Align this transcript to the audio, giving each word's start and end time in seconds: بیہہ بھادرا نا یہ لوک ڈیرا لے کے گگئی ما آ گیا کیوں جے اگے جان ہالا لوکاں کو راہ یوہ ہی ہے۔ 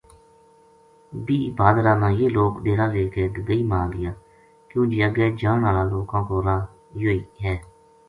بیہہ 1.25 1.51
بھادرا 1.57 1.93
نا 2.01 2.09
یہ 2.19 2.27
لوک 2.35 2.53
ڈیرا 2.63 2.85
لے 2.93 3.03
کے 3.13 3.23
گگئی 3.35 3.61
ما 3.69 3.79
آ 3.85 3.87
گیا 3.95 4.11
کیوں 4.69 4.85
جے 4.91 4.99
اگے 5.07 5.25
جان 5.39 5.59
ہالا 5.65 5.83
لوکاں 5.91 6.21
کو 6.27 6.35
راہ 6.45 6.61
یوہ 7.01 7.11
ہی 7.17 7.23
ہے۔ 7.43 7.55